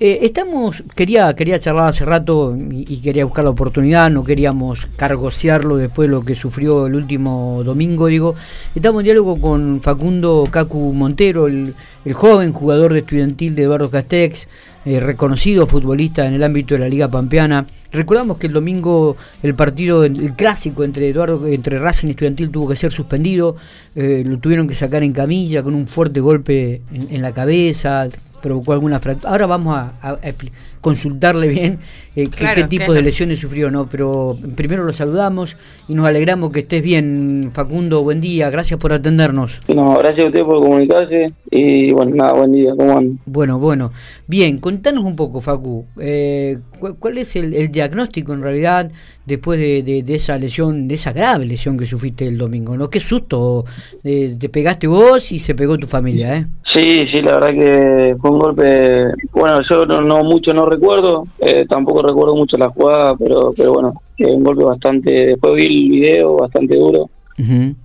[0.00, 5.76] Eh, estamos, quería, quería charlar hace rato y, quería buscar la oportunidad, no queríamos cargosearlo
[5.76, 8.36] después de lo que sufrió el último domingo, digo.
[8.76, 11.74] Estamos en diálogo con Facundo Cacu Montero, el,
[12.12, 14.46] joven jugador de estudiantil de Eduardo Castex,
[14.84, 17.66] eh, reconocido futbolista en el ámbito de la Liga Pampeana.
[17.90, 22.68] Recordamos que el domingo el partido, el clásico entre Eduardo, entre Racing y Estudiantil tuvo
[22.68, 23.56] que ser suspendido,
[23.96, 28.08] eh, lo tuvieron que sacar en camilla con un fuerte golpe en, en la cabeza,
[28.40, 29.30] provocó alguna fractura.
[29.30, 30.18] Ahora vamos a,
[30.80, 31.78] consultarle bien
[32.14, 33.86] eh, qué, tipo de lesiones sufrió, ¿no?
[33.86, 35.56] Pero primero lo saludamos
[35.88, 38.02] y nos alegramos que estés bien, Facundo.
[38.02, 39.60] Buen día, gracias por atendernos.
[39.68, 43.18] No, gracias a usted por comunicarse y bueno, nada, buen día, ¿cómo andan?
[43.26, 43.92] Bueno, bueno.
[44.26, 46.58] Bien, contanos un poco, Facu, eh,
[46.98, 48.90] ¿cuál es el, diagnóstico en realidad
[49.24, 52.88] después de, esa lesión, de esa grave lesión que sufriste el domingo, ¿no?
[52.90, 53.64] Qué susto,
[54.04, 56.46] eh, te pegaste vos y se pegó tu familia, ¿eh?
[56.72, 61.64] Sí, sí, la verdad que fue un golpe, bueno, yo no, mucho no recuerdo, eh,
[61.66, 66.36] tampoco recuerdo mucho la jugada, pero, pero bueno, un golpe bastante, después vi el video,
[66.36, 67.08] bastante duro.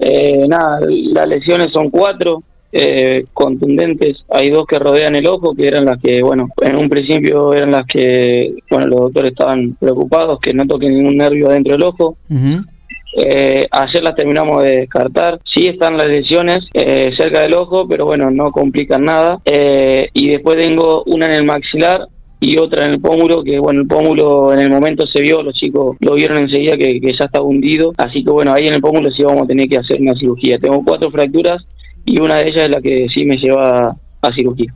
[0.00, 5.68] eh, nada, las lesiones son cuatro, eh, contundentes, hay dos que rodean el ojo, que
[5.68, 10.40] eran las que, bueno, en un principio eran las que, bueno, los doctores estaban preocupados,
[10.40, 12.16] que no toquen ningún nervio adentro del ojo.
[13.16, 15.40] Eh, ayer las terminamos de descartar.
[15.44, 19.40] Sí están las lesiones eh, cerca del ojo, pero bueno, no complican nada.
[19.44, 22.08] Eh, y después tengo una en el maxilar
[22.40, 25.54] y otra en el pómulo, que bueno, el pómulo en el momento se vio, los
[25.54, 27.92] chicos lo vieron enseguida que, ya está hundido.
[27.96, 30.58] Así que bueno, ahí en el pómulo sí vamos a tener que hacer una cirugía.
[30.58, 31.64] Tengo cuatro fracturas
[32.04, 34.72] y una de ellas es la que sí me lleva a cirugía.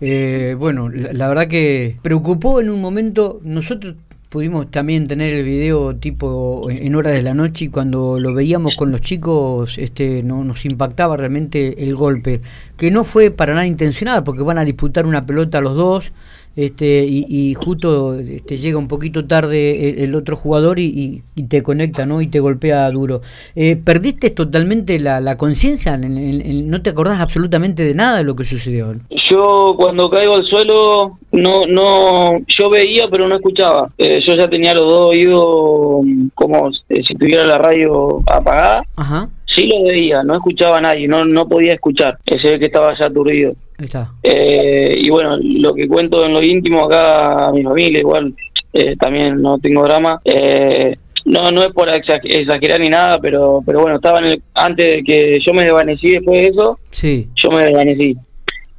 [0.57, 3.97] bueno, la, verdad que preocupó en un momento, nosotros
[4.29, 8.73] pudimos también tener el video tipo en horas de la noche y cuando lo veíamos
[8.77, 12.43] con los chicos este no nos impactaba realmente el golpe
[12.77, 16.13] que no fue para nada intencional porque van a disputar una pelota los dos
[16.57, 22.21] este y, justo este, llega un poquito tarde el, otro jugador y, te conecta no
[22.21, 23.23] y te golpea duro.
[23.55, 28.97] Eh, perdiste totalmente la, conciencia no te acordás absolutamente de nada de lo que sucedió
[29.31, 34.49] yo cuando caigo al suelo no no yo veía pero no escuchaba eh, yo ya
[34.49, 39.29] tenía los dos oídos mm, como eh, si tuviera la radio apagada Ajá
[39.59, 43.07] sí lo veía, no escuchaba a nadie, no, no podía escuchar, ese que estaba ya
[43.07, 43.55] aturdido.
[43.79, 44.13] Está.
[44.23, 48.35] Eh, y bueno, lo que cuento en lo íntimo acá a mi familia, igual
[48.73, 50.21] eh, también no tengo drama.
[50.25, 54.21] Eh, no, no es por exagerar ni nada, pero pero bueno, estaba
[54.55, 57.29] antes de que yo me desvanecí después de eso, sí.
[57.35, 58.17] yo me desvanecí.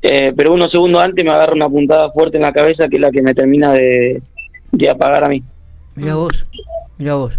[0.01, 3.11] Pero unos segundos antes me agarra una puntada fuerte en la cabeza que es la
[3.11, 4.21] que me termina de,
[4.71, 5.43] de apagar a mí.
[5.95, 6.45] Mira vos,
[6.97, 7.37] mira vos.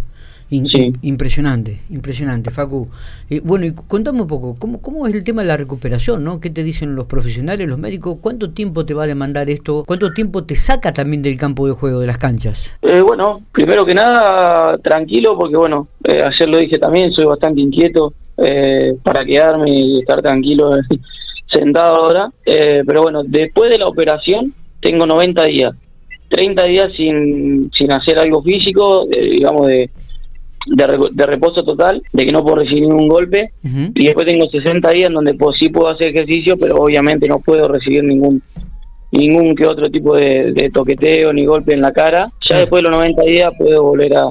[0.50, 2.88] Impresionante, impresionante, Facu.
[3.28, 6.24] Eh, bueno, y contame un poco, ¿cómo, ¿cómo es el tema de la recuperación?
[6.24, 6.40] ¿no?
[6.40, 8.16] ¿Qué te dicen los profesionales, los médicos?
[8.20, 9.84] ¿Cuánto tiempo te va a demandar esto?
[9.86, 12.76] ¿Cuánto tiempo te saca también del campo de juego, de las canchas?
[12.82, 17.60] Eh, bueno, primero que nada, tranquilo, porque bueno, eh, ayer lo dije también, soy bastante
[17.60, 18.12] inquieto
[19.02, 20.70] para quedarme y estar tranquilo
[21.52, 22.30] sentado ahora.
[22.44, 25.74] pero bueno, después de la operación tengo 90 días.
[26.28, 29.90] 30 días sin, sin hacer algo físico, digamos, de
[30.66, 35.08] de, reposo total, de que no puedo recibir ningún golpe, y después tengo 60 días
[35.08, 38.42] en donde pues, sí puedo hacer ejercicio, pero obviamente no puedo recibir ningún
[39.12, 42.26] ningún que otro tipo de, toqueteo ni golpe en la cara.
[42.48, 44.30] Ya después de los 90 días puedo volver a,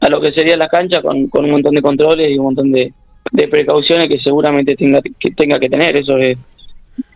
[0.00, 2.70] a lo que sería la cancha con, con un montón de controles y un montón
[2.70, 2.92] de,
[3.32, 6.38] de precauciones que seguramente tenga que, tenga que tener, eso es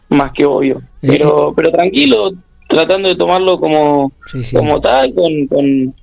[0.09, 0.83] más que obvio.
[1.01, 2.33] Pero, pero tranquilo,
[2.69, 4.13] tratando de tomarlo como,
[4.53, 5.95] como tal, con, con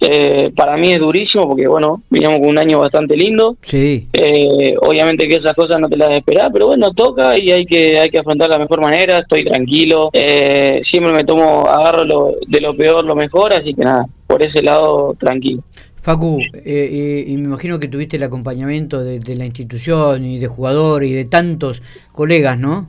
[0.00, 3.56] eh, para mí es durísimo porque, bueno, veníamos con un año bastante lindo.
[3.62, 4.08] Sí.
[4.12, 7.98] Eh, obviamente que esas cosas no te las esperar, pero bueno, toca y hay que
[7.98, 9.18] hay que afrontar de la mejor manera.
[9.18, 10.10] Estoy tranquilo.
[10.12, 14.42] Eh, siempre me tomo, agarro lo, de lo peor lo mejor, así que nada, por
[14.42, 15.62] ese lado, tranquilo.
[16.02, 21.08] Facu, y me imagino que tuviste el acompañamiento de, de la institución y de jugadores
[21.08, 22.88] y de tantos colegas, ¿no?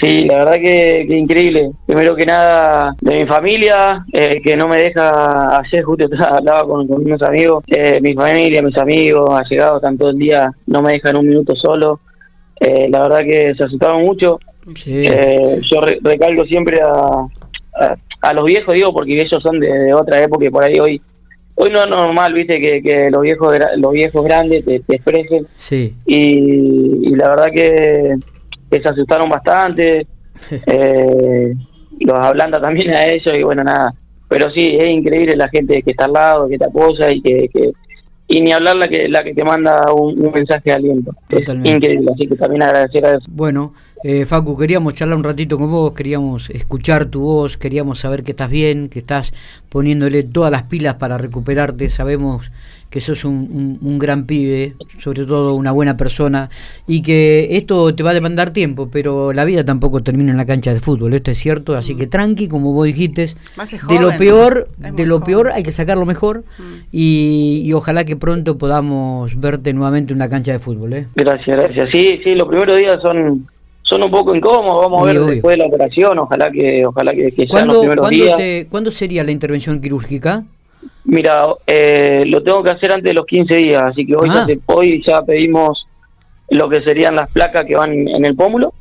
[0.00, 1.72] Sí, la verdad que, increíble.
[1.86, 6.88] Primero que nada, de mi familia, eh, que no me deja hacer, justo hablaba con,
[6.88, 10.80] con unos amigos, eh, mi familia, mis amigos, ha llegado están todo el día, no
[10.80, 12.00] me dejan un minuto solo.
[12.58, 14.38] Eh, la verdad que se asustaron mucho.
[14.74, 17.26] yo recalco siempre a,
[18.22, 21.00] a, los viejos, digo, porque ellos son de, otra época y por ahí hoy
[21.56, 25.46] hoy no es normal, viste, que, que los viejos los viejos grandes te, expresen.
[25.58, 25.94] Sí.
[26.06, 28.16] y la verdad que
[28.70, 30.06] que se asustaron bastante,
[30.66, 31.54] eh,
[32.00, 33.94] los ablanda también a ellos y bueno, nada.
[34.28, 37.50] Pero sí, es increíble la gente que está al lado, que te apoya y que,
[38.28, 41.12] y ni hablar la que la que te manda un, mensaje de aliento.
[41.28, 43.26] Es increíble, así que también agradecer a eso.
[43.28, 48.22] Bueno, Eh, Facu, queríamos charlar un ratito con vos, queríamos escuchar tu voz, queríamos saber
[48.22, 49.34] que estás bien, que estás
[49.68, 51.90] poniéndole todas las pilas para recuperarte.
[51.90, 52.50] Sabemos
[52.88, 56.48] que sos un, un, gran pibe, sobre todo una buena persona,
[56.88, 60.44] y que esto te va a demandar tiempo, pero la vida tampoco termina en la
[60.44, 64.68] cancha de fútbol, esto es cierto, así que tranqui, como vos dijiste, de lo peor,
[64.76, 66.62] de lo peor hay que sacar lo mejor mm.
[66.90, 70.92] y, y, ojalá que pronto podamos verte nuevamente en una cancha de fútbol.
[70.94, 71.06] ¿eh?
[71.14, 71.90] Gracias, gracias.
[71.92, 73.46] Sí, sí, los primeros días son
[73.90, 77.32] son un poco incómodos, vamos a ver después de la operación, ojalá que ojalá que,
[77.32, 78.40] que sean los primeros días.
[78.70, 80.44] ¿Cuándo sería la intervención quirúrgica?
[81.04, 84.46] Mira, eh, lo tengo que hacer antes de los 15 días, así que hoy, ya,
[84.48, 84.56] ah.
[84.66, 85.86] hoy ya pedimos
[86.50, 88.72] lo que serían las placas que van en el pómulo.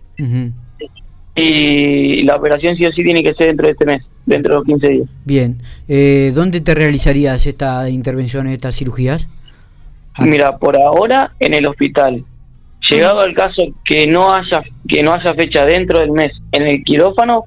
[1.36, 4.58] Y la operación sí o sí tiene que ser dentro de este mes, dentro de
[4.60, 5.10] los 15 días.
[5.26, 5.62] Bien.
[5.88, 9.28] Eh, ¿Dónde te realizarías esta intervención, estas cirugías?
[10.20, 12.24] Mira, por ahora en el hospital.
[12.90, 16.84] Llegado al caso que no haya que no haya fecha dentro del mes en el
[16.84, 17.46] quirófano,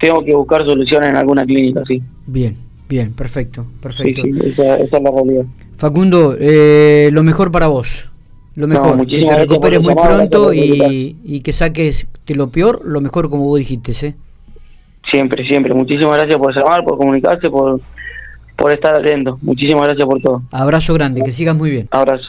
[0.00, 2.02] tengo que buscar soluciones en alguna clínica, sí.
[2.26, 2.56] Bien,
[2.88, 4.22] bien, perfecto, perfecto.
[4.22, 5.44] Sí, esa, es la realidad.
[5.76, 8.10] Facundo, eh, lo mejor para vos.
[8.56, 13.00] Lo mejor, que te recuperes muy pronto y, y, que saques de lo peor lo
[13.00, 14.14] mejor como vos dijiste, ¿eh?
[15.12, 15.72] Siempre, siempre.
[15.74, 17.80] Muchísimas gracias por llamar, por comunicarse, por,
[18.56, 19.38] por estar atento.
[19.42, 20.42] Muchísimas gracias por todo.
[20.50, 21.88] Abrazo grande, que sigas muy bien.
[21.92, 22.26] Abrazo.